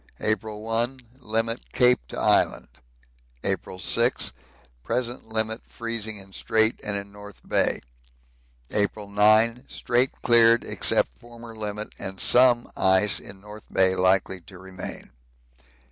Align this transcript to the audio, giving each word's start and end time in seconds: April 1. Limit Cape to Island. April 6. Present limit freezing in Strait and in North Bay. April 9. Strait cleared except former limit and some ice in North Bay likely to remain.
April 0.21 0.63
1. 0.63 0.99
Limit 1.19 1.71
Cape 1.73 1.99
to 2.07 2.17
Island. 2.17 2.69
April 3.43 3.77
6. 3.77 4.31
Present 4.83 5.25
limit 5.27 5.61
freezing 5.67 6.17
in 6.17 6.33
Strait 6.33 6.79
and 6.83 6.97
in 6.97 7.11
North 7.11 7.47
Bay. 7.47 7.81
April 8.71 9.07
9. 9.07 9.65
Strait 9.67 10.09
cleared 10.23 10.63
except 10.65 11.19
former 11.19 11.55
limit 11.55 11.89
and 11.99 12.19
some 12.19 12.67
ice 12.75 13.19
in 13.19 13.41
North 13.41 13.71
Bay 13.71 13.93
likely 13.93 14.39
to 14.41 14.57
remain. 14.57 15.11